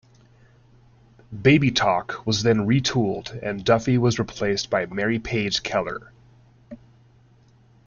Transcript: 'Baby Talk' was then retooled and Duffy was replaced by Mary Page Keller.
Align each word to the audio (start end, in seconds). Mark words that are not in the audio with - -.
'Baby 1.43 1.69
Talk' 1.69 2.25
was 2.25 2.41
then 2.41 2.65
retooled 2.65 3.39
and 3.43 3.63
Duffy 3.63 3.99
was 3.99 4.17
replaced 4.17 4.71
by 4.71 4.87
Mary 4.87 5.19
Page 5.19 5.61
Keller. 5.61 6.11